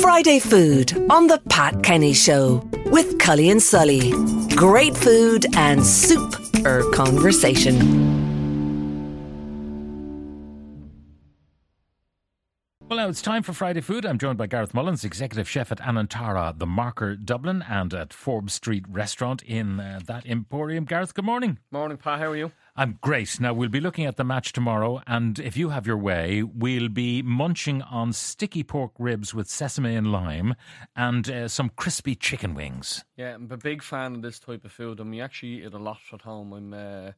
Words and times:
Friday 0.00 0.38
Food 0.38 1.06
on 1.10 1.26
the 1.26 1.40
Pat 1.48 1.82
Kenny 1.82 2.14
Show 2.14 2.62
with 2.86 3.18
Cully 3.18 3.50
and 3.50 3.62
Sully. 3.62 4.12
Great 4.56 4.96
food 4.96 5.46
and 5.56 5.84
soup 5.84 6.40
super 6.60 6.90
conversation. 6.92 8.29
Well, 12.90 12.98
now 12.98 13.08
it's 13.08 13.22
time 13.22 13.44
for 13.44 13.52
Friday 13.52 13.82
Food. 13.82 14.04
I'm 14.04 14.18
joined 14.18 14.36
by 14.36 14.48
Gareth 14.48 14.74
Mullins, 14.74 15.04
executive 15.04 15.48
chef 15.48 15.70
at 15.70 15.78
Anantara, 15.78 16.58
the 16.58 16.66
Marker 16.66 17.14
Dublin, 17.14 17.62
and 17.68 17.94
at 17.94 18.12
Forbes 18.12 18.54
Street 18.54 18.84
Restaurant 18.88 19.44
in 19.44 19.78
uh, 19.78 20.00
that 20.06 20.26
Emporium. 20.26 20.86
Gareth, 20.86 21.14
good 21.14 21.24
morning. 21.24 21.60
Morning, 21.70 21.96
Pa. 21.96 22.18
How 22.18 22.32
are 22.32 22.36
you? 22.36 22.50
I'm 22.74 22.98
great. 23.00 23.38
Now, 23.38 23.54
we'll 23.54 23.68
be 23.68 23.78
looking 23.78 24.06
at 24.06 24.16
the 24.16 24.24
match 24.24 24.52
tomorrow, 24.52 25.02
and 25.06 25.38
if 25.38 25.56
you 25.56 25.68
have 25.68 25.86
your 25.86 25.98
way, 25.98 26.42
we'll 26.42 26.88
be 26.88 27.22
munching 27.22 27.80
on 27.82 28.12
sticky 28.12 28.64
pork 28.64 28.90
ribs 28.98 29.32
with 29.32 29.48
sesame 29.48 29.94
and 29.94 30.10
lime 30.10 30.56
and 30.96 31.30
uh, 31.30 31.46
some 31.46 31.70
crispy 31.76 32.16
chicken 32.16 32.56
wings. 32.56 33.04
Yeah, 33.16 33.34
I'm 33.34 33.52
a 33.52 33.56
big 33.56 33.84
fan 33.84 34.16
of 34.16 34.22
this 34.22 34.40
type 34.40 34.64
of 34.64 34.72
food, 34.72 34.98
and 34.98 35.12
we 35.12 35.20
actually 35.20 35.58
eat 35.58 35.66
it 35.66 35.74
a 35.74 35.78
lot 35.78 36.00
at 36.12 36.22
home. 36.22 36.52
I'm 36.52 36.74
uh, 36.74 37.12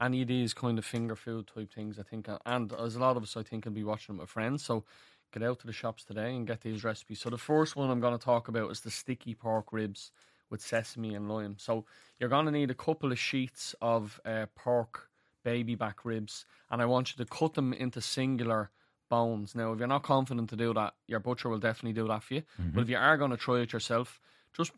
any 0.00 0.22
of 0.22 0.28
these 0.28 0.54
kind 0.54 0.78
of 0.78 0.84
finger 0.84 1.16
food 1.16 1.50
type 1.54 1.72
things, 1.72 1.98
I 1.98 2.02
think, 2.02 2.28
and 2.46 2.72
as 2.72 2.96
a 2.96 3.00
lot 3.00 3.18
of 3.18 3.22
us, 3.22 3.36
I 3.36 3.42
think, 3.42 3.64
can 3.64 3.74
be 3.74 3.84
watching 3.84 4.16
with 4.16 4.30
friends. 4.30 4.64
So 4.64 4.84
get 5.32 5.42
out 5.42 5.58
to 5.60 5.66
the 5.66 5.72
shops 5.72 6.04
today 6.04 6.34
and 6.34 6.46
get 6.46 6.62
these 6.62 6.84
recipes. 6.84 7.20
So 7.20 7.30
the 7.30 7.38
first 7.38 7.76
one 7.76 7.90
I'm 7.90 8.00
going 8.00 8.16
to 8.16 8.24
talk 8.24 8.48
about 8.48 8.70
is 8.70 8.80
the 8.80 8.90
sticky 8.90 9.34
pork 9.34 9.72
ribs 9.72 10.12
with 10.50 10.60
sesame 10.60 11.14
and 11.14 11.28
lime. 11.28 11.56
So 11.58 11.84
you're 12.18 12.28
going 12.28 12.46
to 12.46 12.52
need 12.52 12.70
a 12.70 12.74
couple 12.74 13.12
of 13.12 13.18
sheets 13.18 13.74
of 13.80 14.20
uh, 14.24 14.46
pork 14.54 15.08
baby 15.44 15.74
back 15.74 16.04
ribs, 16.04 16.46
and 16.70 16.82
I 16.82 16.86
want 16.86 17.12
you 17.12 17.24
to 17.24 17.30
cut 17.30 17.54
them 17.54 17.72
into 17.72 18.00
singular 18.00 18.70
bones. 19.08 19.54
Now, 19.54 19.72
if 19.72 19.78
you're 19.78 19.88
not 19.88 20.02
confident 20.02 20.50
to 20.50 20.56
do 20.56 20.74
that, 20.74 20.94
your 21.06 21.20
butcher 21.20 21.48
will 21.48 21.58
definitely 21.58 22.00
do 22.00 22.08
that 22.08 22.22
for 22.22 22.34
you. 22.34 22.42
Mm-hmm. 22.60 22.70
But 22.74 22.82
if 22.82 22.88
you 22.88 22.96
are 22.96 23.16
going 23.16 23.30
to 23.30 23.36
try 23.36 23.60
it 23.60 23.72
yourself, 23.72 24.20
just 24.56 24.72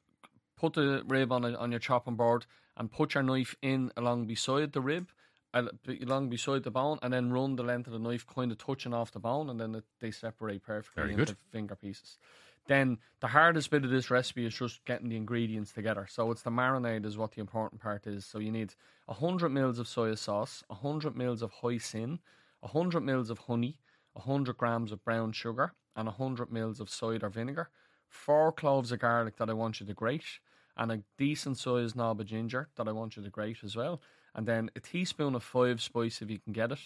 put 0.56 0.74
the 0.74 1.02
rib 1.06 1.32
on 1.32 1.44
a, 1.44 1.55
on 1.55 1.70
your 1.70 1.80
chopping 1.80 2.16
board 2.16 2.47
and 2.77 2.91
put 2.91 3.14
your 3.14 3.22
knife 3.22 3.56
in 3.62 3.91
along 3.97 4.27
beside 4.27 4.72
the 4.72 4.80
rib 4.80 5.08
along 5.53 6.29
beside 6.29 6.62
the 6.62 6.70
bone 6.70 6.98
and 7.03 7.12
then 7.12 7.31
run 7.31 7.56
the 7.56 7.62
length 7.62 7.87
of 7.87 7.93
the 7.93 7.98
knife 7.98 8.27
kind 8.27 8.53
of 8.53 8.59
touching 8.59 8.95
off 8.95 9.11
the 9.11 9.19
bone 9.19 9.51
and 9.51 9.61
then 9.61 9.83
they 10.01 10.11
separate 10.11 10.62
perfectly 10.62 11.03
Very 11.03 11.15
into 11.15 11.27
good. 11.27 11.37
finger 11.51 11.75
pieces. 11.75 12.19
Then 12.67 12.98
the 13.20 13.27
hardest 13.27 13.71
bit 13.71 13.84
of 13.84 13.91
this 13.91 14.11
recipe 14.11 14.47
is 14.47 14.55
just 14.55 14.84
getting 14.84 15.09
the 15.09 15.17
ingredients 15.17 15.73
together. 15.73 16.06
So 16.09 16.31
it's 16.31 16.43
the 16.43 16.51
marinade 16.51 17.05
is 17.05 17.19
what 17.19 17.33
the 17.33 17.41
important 17.41 17.81
part 17.81 18.06
is. 18.06 18.25
So 18.25 18.39
you 18.39 18.53
need 18.53 18.75
100 19.06 19.48
mils 19.48 19.78
of 19.78 19.89
soy 19.89 20.15
sauce, 20.15 20.62
100 20.69 21.17
mils 21.17 21.43
of 21.43 21.53
hoisin, 21.53 22.21
100 22.61 23.01
mils 23.01 23.31
of 23.31 23.39
honey, 23.39 23.78
100 24.12 24.56
grams 24.56 24.93
of 24.93 25.05
brown 25.05 25.33
sugar, 25.33 25.73
and 25.97 26.06
100 26.06 26.53
mils 26.53 26.78
of 26.78 26.89
cider 26.89 27.28
vinegar, 27.28 27.71
four 28.09 28.53
cloves 28.53 28.93
of 28.93 29.01
garlic 29.01 29.37
that 29.39 29.51
I 29.51 29.55
want 29.55 29.81
you 29.81 29.87
to 29.87 29.95
grate, 29.95 30.39
and 30.77 30.93
a 30.93 31.03
decent 31.19 31.59
sized 31.59 31.97
knob 31.97 32.21
of 32.21 32.27
ginger 32.27 32.69
that 32.77 32.87
I 32.87 32.93
want 32.93 33.17
you 33.17 33.23
to 33.25 33.31
grate 33.31 33.59
as 33.65 33.75
well 33.75 34.01
and 34.34 34.47
then 34.47 34.70
a 34.77 34.81
teaspoon 34.81 35.34
of 35.34 35.42
five 35.42 35.81
spice 35.81 36.23
if 36.23 36.31
you 36.31 36.39
can 36.39 36.53
get 36.53 36.73
it. 36.73 36.78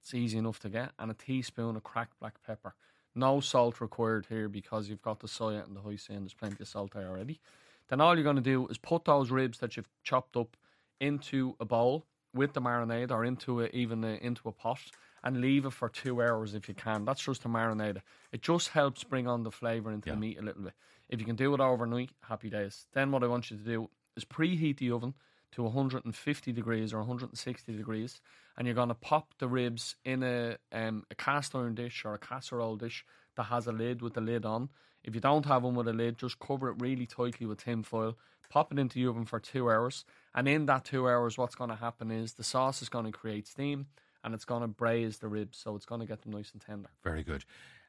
It's 0.00 0.14
easy 0.14 0.38
enough 0.38 0.60
to 0.60 0.68
get, 0.68 0.92
and 0.98 1.10
a 1.10 1.14
teaspoon 1.14 1.76
of 1.76 1.82
cracked 1.82 2.18
black 2.20 2.42
pepper. 2.46 2.74
No 3.14 3.40
salt 3.40 3.80
required 3.80 4.26
here 4.28 4.48
because 4.48 4.88
you've 4.88 5.02
got 5.02 5.20
the 5.20 5.26
soya 5.26 5.64
and 5.66 5.74
the 5.74 5.80
hoisin. 5.80 6.20
There's 6.20 6.34
plenty 6.34 6.56
of 6.60 6.68
salt 6.68 6.92
there 6.94 7.08
already. 7.08 7.40
Then 7.88 8.00
all 8.00 8.14
you're 8.14 8.24
going 8.24 8.36
to 8.36 8.42
do 8.42 8.66
is 8.68 8.78
put 8.78 9.04
those 9.04 9.30
ribs 9.30 9.58
that 9.58 9.76
you've 9.76 9.88
chopped 10.04 10.36
up 10.36 10.56
into 11.00 11.56
a 11.58 11.64
bowl 11.64 12.06
with 12.34 12.52
the 12.52 12.60
marinade, 12.60 13.10
or 13.10 13.24
into 13.24 13.62
a, 13.62 13.66
even 13.68 14.04
a, 14.04 14.14
into 14.20 14.48
a 14.48 14.52
pot, 14.52 14.78
and 15.24 15.40
leave 15.40 15.64
it 15.64 15.72
for 15.72 15.88
two 15.88 16.22
hours 16.22 16.54
if 16.54 16.68
you 16.68 16.74
can. 16.74 17.04
That's 17.04 17.24
just 17.24 17.42
to 17.42 17.48
marinate 17.48 17.96
it. 17.96 18.02
It 18.30 18.42
just 18.42 18.68
helps 18.68 19.02
bring 19.02 19.26
on 19.26 19.42
the 19.42 19.50
flavour 19.50 19.90
into 19.90 20.10
Yeah. 20.10 20.14
the 20.14 20.20
meat 20.20 20.38
a 20.38 20.42
little 20.42 20.62
bit. 20.62 20.74
If 21.08 21.18
you 21.20 21.26
can 21.26 21.36
do 21.36 21.54
it 21.54 21.60
overnight, 21.60 22.10
happy 22.20 22.50
days. 22.50 22.86
Then 22.92 23.10
what 23.10 23.24
I 23.24 23.26
want 23.26 23.50
you 23.50 23.56
to 23.56 23.64
do 23.64 23.90
is 24.16 24.24
preheat 24.24 24.76
the 24.76 24.92
oven 24.92 25.14
to 25.52 25.62
150 25.62 26.52
degrees 26.52 26.92
or 26.92 26.98
160 26.98 27.76
degrees, 27.76 28.20
and 28.56 28.66
you're 28.66 28.74
going 28.74 28.88
to 28.88 28.94
pop 28.94 29.34
the 29.38 29.48
ribs 29.48 29.96
in 30.04 30.22
a 30.22 30.56
um, 30.72 31.04
a 31.10 31.14
cast 31.14 31.54
iron 31.54 31.74
dish 31.74 32.04
or 32.04 32.14
a 32.14 32.18
casserole 32.18 32.76
dish 32.76 33.04
that 33.36 33.44
has 33.44 33.66
a 33.66 33.72
lid 33.72 34.02
with 34.02 34.14
the 34.14 34.20
lid 34.20 34.44
on. 34.44 34.68
If 35.04 35.14
you 35.14 35.20
don't 35.20 35.46
have 35.46 35.62
one 35.62 35.74
with 35.74 35.88
a 35.88 35.92
lid, 35.92 36.18
just 36.18 36.38
cover 36.38 36.68
it 36.68 36.80
really 36.80 37.06
tightly 37.06 37.46
with 37.46 37.64
tin 37.64 37.82
foil. 37.82 38.16
Pop 38.50 38.72
it 38.72 38.78
into 38.78 38.94
the 38.94 39.06
oven 39.06 39.26
for 39.26 39.38
two 39.38 39.70
hours, 39.70 40.04
and 40.34 40.48
in 40.48 40.66
that 40.66 40.86
two 40.86 41.08
hours, 41.08 41.36
what's 41.36 41.54
going 41.54 41.70
to 41.70 41.76
happen 41.76 42.10
is 42.10 42.32
the 42.32 42.42
sauce 42.42 42.80
is 42.80 42.88
going 42.88 43.04
to 43.04 43.12
create 43.12 43.46
steam, 43.46 43.86
and 44.24 44.34
it's 44.34 44.44
going 44.44 44.62
to 44.62 44.68
braise 44.68 45.18
the 45.18 45.28
ribs, 45.28 45.58
so 45.58 45.76
it's 45.76 45.86
going 45.86 46.00
to 46.00 46.06
get 46.06 46.22
them 46.22 46.32
nice 46.32 46.50
and 46.52 46.60
tender. 46.60 46.88
Very 47.04 47.22
good. 47.22 47.44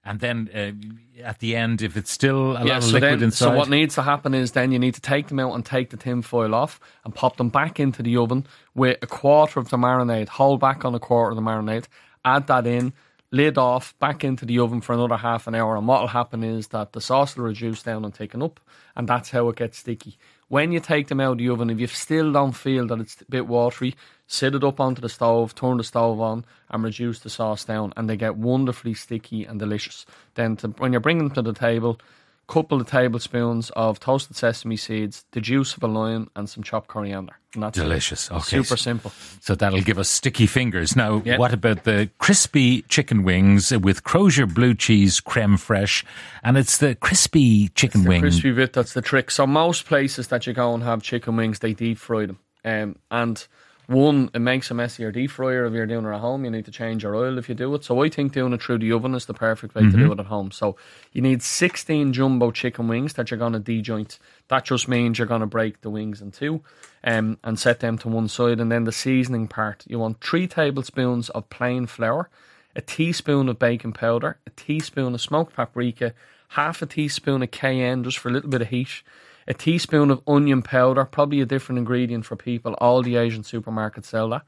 And 0.06 0.20
then 0.22 0.50
uh, 0.56 1.24
at 1.24 1.40
the 1.40 1.56
end, 1.56 1.82
if 1.82 1.98
it's 1.98 2.10
still 2.10 2.52
a 2.52 2.64
lot 2.64 2.78
of 2.78 2.84
so 2.86 2.94
liquid 2.94 3.20
then, 3.20 3.24
inside, 3.24 3.46
So 3.46 3.56
what 3.56 3.70
needs 3.70 3.96
to 3.96 4.02
happen 4.02 4.34
is 4.34 4.54
then 4.54 4.72
you 4.72 4.80
need 4.80 4.94
to 4.94 5.02
take 5.02 5.28
them 5.28 5.40
out 5.40 5.54
and 5.54 5.66
take 5.66 5.90
the 5.90 5.98
tin 5.98 6.22
foil 6.22 6.56
off 6.56 6.80
and 7.04 7.14
pop 7.14 7.36
them 7.36 7.50
back 7.50 7.80
into 7.80 8.02
the 8.02 8.16
oven 8.16 8.48
with 8.76 8.98
a 9.02 9.08
quarter 9.08 9.60
of 9.60 9.70
the 9.70 9.78
marinade. 9.78 10.30
Hold 10.30 10.62
back 10.62 10.86
on 10.86 10.96
a 10.96 11.00
quarter 11.00 11.32
of 11.32 11.36
the 11.36 11.42
marinade. 11.42 11.86
Add 12.24 12.48
that 12.48 12.66
in. 12.66 12.94
Lid 13.32 13.60
off, 13.60 13.98
back 14.00 14.24
into 14.24 14.44
the 14.44 14.58
oven 14.58 14.82
for 14.82 14.94
another 14.94 15.18
half 15.18 15.46
an 15.46 15.54
hour. 15.54 15.76
And 15.76 15.88
what 15.88 16.02
will 16.02 16.08
happen 16.08 16.44
is 16.44 16.70
that 16.70 16.94
the 16.94 17.02
sauce 17.02 17.36
will 17.36 17.46
reduce 17.46 17.84
down 17.84 18.04
and 18.04 18.14
taken 18.14 18.42
up, 18.42 18.60
and 18.96 19.08
that's 19.08 19.30
how 19.30 19.50
it 19.50 19.58
gets 19.58 19.78
sticky. 19.78 20.18
When 20.48 20.72
you 20.72 20.80
take 20.80 21.10
them 21.10 21.20
out 21.20 21.34
of 21.34 21.38
the 21.38 21.50
oven, 21.50 21.70
if 21.70 21.80
you 21.80 21.86
still 21.86 22.32
don't 22.32 22.54
feel 22.54 22.88
that 22.88 23.00
it's 23.00 23.22
a 23.22 23.26
bit 23.26 23.46
watery, 23.46 23.94
sit 24.26 24.56
it 24.56 24.64
up 24.64 24.80
onto 24.80 25.00
the 25.00 25.10
stove, 25.10 25.54
turn 25.54 25.78
the 25.78 25.84
stove 25.84 26.20
on, 26.20 26.44
and 26.72 26.84
reduce 26.84 27.20
the 27.20 27.30
sauce 27.30 27.64
down, 27.64 27.94
and 27.96 28.10
they 28.10 28.18
get 28.18 28.36
wonderfully 28.36 28.96
sticky 28.96 29.46
and 29.46 29.60
delicious. 29.60 30.08
Then, 30.34 30.56
to, 30.58 30.70
when 30.70 30.92
you're 30.92 31.00
bringing 31.00 31.28
them 31.28 31.36
to 31.36 31.44
the 31.44 31.54
table, 31.54 32.00
couple 32.50 32.82
of 32.82 32.88
tablespoons 32.88 33.70
of 33.76 34.00
toasted 34.00 34.36
sesame 34.36 34.76
seeds, 34.76 35.24
the 35.32 35.40
juice 35.40 35.78
of 35.78 35.84
a 35.84 35.88
lime, 35.88 36.30
and 36.36 36.50
some 36.50 36.64
chopped 36.64 36.88
coriander. 36.88 37.34
And 37.54 37.64
that's 37.64 37.78
it. 37.78 37.84
delicious. 37.84 38.30
Okay, 38.32 38.42
Super 38.42 38.76
simple. 38.76 39.12
So 39.42 39.56
that'll 39.56 39.82
give 39.82 39.98
us 40.00 40.10
sticky 40.10 40.48
fingers. 40.48 40.96
Now, 40.96 41.22
Yeah. 41.24 41.38
what 41.38 41.54
about 41.54 41.84
the 41.84 42.10
crispy 42.18 42.82
chicken 42.84 43.24
wings 43.24 43.72
with 43.78 44.04
Crozier 44.04 44.46
blue 44.48 44.74
cheese 44.74 45.20
creme 45.20 45.58
fraiche? 45.58 46.04
And 46.44 46.58
it's 46.58 46.78
the 46.80 46.96
crispy 46.96 47.70
chicken 47.70 48.04
The 48.04 48.10
wing. 48.10 48.22
crispy 48.22 48.52
bit, 48.52 48.74
that's 48.74 48.94
the 48.94 49.02
trick. 49.02 49.32
So 49.32 49.46
most 49.48 49.86
places 49.86 50.28
that 50.28 50.46
you 50.48 50.54
go 50.54 50.74
and 50.74 50.84
have 50.84 51.02
chicken 51.04 51.36
wings, 51.36 51.60
they 51.60 51.74
deep 51.74 51.98
fry 52.00 52.26
them. 52.26 52.40
Um, 52.66 52.96
and 53.12 53.48
one, 53.90 54.30
it 54.34 54.40
makes 54.40 54.70
a 54.70 54.74
messier 54.74 55.12
deep 55.12 55.32
fryer 55.32 55.66
if 55.66 55.74
you're 55.74 55.88
doing 55.88 56.06
it 56.06 56.10
at 56.10 56.20
home. 56.20 56.46
You 56.46 56.52
need 56.52 56.66
to 56.66 56.72
change 56.72 57.04
your 57.04 57.16
oil 57.16 57.38
if 57.38 57.50
you 57.50 57.56
do 57.56 57.74
it. 57.74 57.84
So 57.84 58.04
I 58.04 58.10
think 58.10 58.34
doing 58.34 58.54
it 58.54 58.62
through 58.62 58.80
the 58.80 58.92
oven 58.92 59.16
is 59.16 59.26
the 59.26 59.34
perfect 59.34 59.74
way 59.74 59.82
to 59.82 59.92
do 59.92 60.12
it 60.12 60.20
at 60.20 60.28
home. 60.28 60.52
So 60.52 60.76
you 61.12 61.22
need 61.22 61.42
16 61.42 62.14
jumbo 62.14 62.52
chicken 62.52 62.88
wings 62.88 63.14
that 63.14 63.32
you're 63.32 63.40
going 63.40 63.54
to 63.54 63.60
dejoint. 63.60 64.20
That 64.48 64.66
just 64.66 64.88
means 64.88 65.18
you're 65.18 65.28
going 65.28 65.42
to 65.42 65.48
break 65.48 65.82
the 65.82 65.90
wings 65.90 66.22
in 66.22 66.32
two 66.32 66.62
um, 67.04 67.40
and 67.44 67.58
set 67.58 67.80
them 67.80 67.98
to 68.00 68.08
one 68.08 68.28
side. 68.28 68.60
And 68.60 68.72
then 68.72 68.84
the 68.84 68.92
seasoning 68.92 69.48
part, 69.48 69.86
you 69.88 69.98
want 69.98 70.22
three 70.22 70.48
tablespoons 70.48 71.30
of 71.30 71.50
plain 71.50 71.88
flour, 71.88 72.30
a 72.76 72.82
teaspoon 72.82 73.50
of 73.50 73.58
baking 73.58 73.94
powder, 73.94 74.38
a 74.46 74.52
teaspoon 74.52 75.16
of 75.16 75.22
smoked 75.22 75.56
paprika, 75.56 76.14
half 76.50 76.82
a 76.82 76.86
teaspoon 76.86 77.42
of 77.42 77.52
cayenne 77.52 78.04
just 78.04 78.18
for 78.18 78.30
a 78.30 78.32
little 78.32 78.50
bit 78.50 78.62
of 78.62 78.68
heat, 78.70 79.02
a 79.50 79.54
teaspoon 79.54 80.12
of 80.12 80.22
onion 80.28 80.62
powder, 80.62 81.04
probably 81.04 81.42
a 81.42 81.46
different 81.46 81.80
ingredient 81.80 82.24
for 82.26 82.36
people. 82.36 82.76
All 82.76 83.02
the 83.02 83.16
Asian 83.16 83.42
supermarkets 83.42 84.06
sell 84.06 84.30
that. 84.30 84.44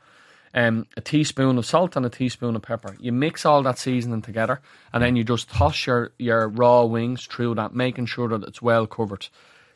Um, 0.54 0.86
a 0.96 1.02
teaspoon 1.02 1.58
of 1.58 1.66
salt 1.66 1.96
and 1.96 2.06
a 2.06 2.10
teaspoon 2.10 2.56
of 2.56 2.62
pepper. 2.62 2.96
You 3.00 3.12
mix 3.12 3.46
all 3.46 3.64
that 3.64 3.80
seasoning 3.80 4.22
together, 4.22 4.62
and 4.94 5.02
then 5.02 5.16
you 5.16 5.24
just 5.24 5.50
toss 5.50 5.88
your, 5.88 6.12
your 6.20 6.48
raw 6.48 6.84
wings 6.84 7.26
through 7.26 7.56
that, 7.56 7.74
making 7.74 8.06
sure 8.06 8.28
that 8.30 8.44
it's 8.44 8.62
well 8.62 8.86
covered. 8.86 9.28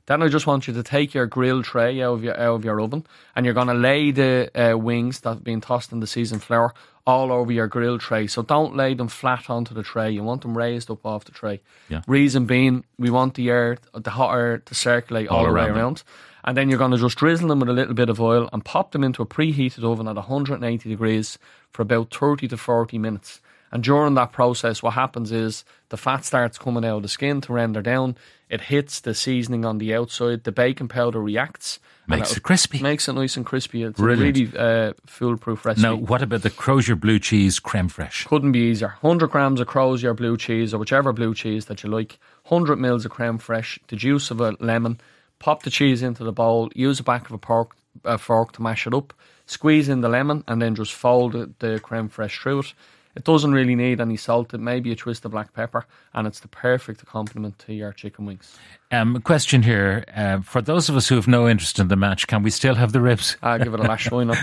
Then 0.08 0.22
I 0.22 0.28
just 0.28 0.46
want 0.46 0.68
you 0.68 0.74
to 0.74 0.84
take 0.84 1.14
your 1.14 1.26
grill 1.26 1.64
tray 1.64 2.02
out 2.02 2.14
of 2.14 2.24
your 2.24 2.40
out 2.40 2.56
of 2.56 2.66
your 2.66 2.80
oven, 2.80 3.06
and 3.36 3.46
you're 3.46 3.56
going 3.56 3.68
to 3.68 3.74
lay 3.74 4.12
the 4.12 4.52
uh, 4.54 4.78
wings 4.78 5.22
that 5.22 5.30
have 5.30 5.44
been 5.44 5.62
tossed 5.62 5.92
in 5.92 6.00
the 6.00 6.08
seasoned 6.08 6.44
flour 6.44 6.74
all 7.08 7.32
over 7.32 7.52
your 7.52 7.68
grill 7.68 8.00
tray. 8.00 8.28
So 8.28 8.42
don't 8.42 8.76
lay 8.76 8.94
them 8.94 9.08
flat 9.08 9.50
onto 9.50 9.74
the 9.74 9.84
tray. 9.84 10.12
You 10.12 10.24
want 10.24 10.42
them 10.42 10.58
raised 10.58 10.90
up 10.90 11.06
off 11.06 11.26
the 11.26 11.32
tray. 11.32 11.62
Yeah. 11.90 12.02
Reason 12.08 12.46
being, 12.46 12.84
we 12.98 13.10
want 13.10 13.36
the 13.36 13.50
air, 13.50 13.78
the 13.94 14.09
hot 14.09 14.35
air, 14.35 14.58
to 14.59 14.76
circulate 14.76 15.28
all, 15.28 15.40
All 15.40 15.46
the 15.46 15.53
way 15.53 15.66
around. 15.66 16.03
And 16.44 16.56
then 16.56 16.70
you're 16.70 16.79
going 16.79 16.91
to 16.91 16.97
just 16.97 17.18
drizzle 17.18 17.47
them 17.47 17.59
with 17.59 17.70
a 17.70 17.74
little 17.74 17.94
bit 17.94 18.09
of 18.09 18.22
oil 18.22 18.50
and 18.53 18.64
pop 18.64 18.91
them 18.91 19.03
into 19.03 19.22
a 19.22 19.26
preheated 19.26 19.84
oven 19.84 20.08
at 20.08 20.16
180 20.16 20.90
degrees 20.90 21.38
for 21.72 21.82
about 21.82 22.14
30 22.14 22.47
to 22.50 22.58
40 22.58 22.97
minutes. 23.00 23.41
And 23.76 23.84
during 23.84 24.14
that 24.14 24.32
process, 24.32 24.82
what 24.82 24.94
happens 24.94 25.34
is 25.34 25.66
the 25.90 25.98
fat 25.98 26.24
starts 26.24 26.58
coming 26.58 26.86
out 26.86 26.96
of 26.96 27.02
the 27.02 27.10
skin 27.10 27.42
to 27.42 27.52
render 27.52 27.82
down. 27.82 28.16
It 28.50 28.62
hits 28.62 29.02
the 29.02 29.14
seasoning 29.14 29.66
on 29.66 29.80
the 29.80 29.94
outside. 29.94 30.46
The 30.46 30.54
baking 30.54 30.88
powder 30.88 31.22
reacts. 31.22 31.82
Makes 32.08 32.38
it 32.38 32.44
crispy. 32.44 32.80
Makes 32.82 33.10
it 33.10 33.14
nice 33.16 33.36
and 33.36 33.46
crispy. 33.46 33.84
It's 33.84 34.00
Brilliant. 34.00 34.38
a 34.38 34.42
really 34.42 34.90
uh, 34.90 34.94
foolproof 35.06 35.66
recipe. 35.66 35.82
Now, 35.82 35.96
what 35.96 36.22
about 36.22 36.44
the 36.44 36.52
Crozier 36.52 36.96
blue 36.96 37.20
cheese 37.20 37.60
creme 37.60 37.90
fraiche? 37.90 38.26
Couldn't 38.26 38.54
be 38.54 38.60
easier. 38.60 38.96
100 39.02 39.30
grams 39.30 39.60
of 39.60 39.68
Crozier 39.68 40.14
blue 40.14 40.38
cheese 40.38 40.74
or 40.74 40.78
whichever 40.78 41.12
blue 41.12 41.36
cheese 41.36 41.66
that 41.66 41.84
you 41.84 41.90
like. 41.90 42.18
100 42.48 42.78
mils 42.78 43.04
of 43.04 43.12
creme 43.12 43.40
fraiche. 43.40 43.78
The 43.90 43.98
juice 43.98 44.32
of 44.32 44.40
a 44.40 44.56
lemon. 44.62 45.02
Pop 45.40 45.64
the 45.64 45.70
cheese 45.70 46.02
into 46.02 46.24
the 46.24 46.32
bowl. 46.32 46.70
Use 46.76 47.00
the 47.00 47.04
back 47.04 47.26
of 47.26 47.34
a 47.34 47.38
pork, 47.38 47.76
a 48.06 48.18
fork 48.18 48.54
to 48.54 48.62
mash 48.62 48.88
it 48.88 48.94
up. 48.94 49.14
Squeeze 49.48 49.90
in 49.90 50.00
the 50.00 50.08
lemon 50.08 50.46
and 50.48 50.62
then 50.62 50.76
just 50.76 50.94
fold 50.94 51.34
the, 51.34 51.52
the 51.60 51.82
creme 51.82 52.08
fraiche 52.08 52.42
through 52.42 52.60
it. 52.60 52.74
It 53.16 53.23
doesn't 53.23 53.53
really 53.53 53.76
need 53.76 54.02
any 54.02 54.17
salt. 54.17 54.53
It 54.53 54.59
may 54.59 54.79
be 54.79 54.91
a 54.91 54.96
twist 54.96 55.23
of 55.26 55.32
black 55.32 55.53
pepper, 55.53 55.85
and 56.14 56.28
it's 56.28 56.41
the 56.41 56.47
perfect 56.47 57.02
accompaniment 57.02 57.58
to 57.59 57.73
your 57.73 57.94
chicken 57.94 58.26
wings. 58.26 58.58
Um, 58.91 59.22
question 59.22 59.64
here: 59.64 60.03
uh, 60.16 60.41
For 60.41 60.62
those 60.62 60.90
of 60.90 60.96
us 60.96 61.08
who 61.08 61.16
have 61.16 61.28
no 61.28 61.47
interest 61.47 61.79
in 61.79 61.88
the 61.88 61.96
match, 61.96 62.28
can 62.28 62.44
we 62.44 62.50
still 62.50 62.76
have 62.76 62.91
the 62.91 63.02
ribs? 63.02 63.38
I 63.44 63.58
give 63.58 63.73
it 63.73 63.79
a 63.79 63.84
lash. 63.84 64.12
Why 64.12 64.26
not? 64.26 64.38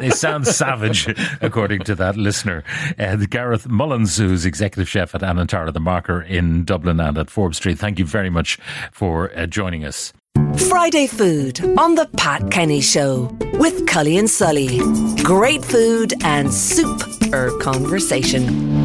they 0.00 0.10
sound 0.10 0.46
savage, 0.46 1.08
according 1.40 1.82
to 1.84 1.94
that 1.96 2.16
listener. 2.16 2.64
Uh, 2.98 3.16
Gareth 3.16 3.68
Mullins, 3.68 4.16
who's 4.16 4.44
executive 4.44 4.88
chef 4.88 5.14
at 5.14 5.20
Anantara 5.20 5.72
the 5.72 5.80
Marker 5.80 6.20
in 6.20 6.64
Dublin 6.64 7.00
and 7.00 7.16
at 7.16 7.30
Forbes 7.30 7.58
Street. 7.58 7.78
Thank 7.78 7.98
you 7.98 8.04
very 8.04 8.30
much 8.30 8.58
for 8.92 9.30
uh, 9.36 9.46
joining 9.46 9.84
us. 9.84 10.12
Friday 10.68 11.06
Food 11.06 11.60
on 11.78 11.94
the 11.94 12.08
Pat 12.16 12.50
Kenny 12.50 12.80
Show 12.80 13.36
with 13.54 13.86
Cully 13.86 14.16
and 14.16 14.28
Sully. 14.28 14.78
Great 15.22 15.64
food 15.64 16.14
and 16.24 16.52
super 17.30 17.56
conversation. 17.58 18.79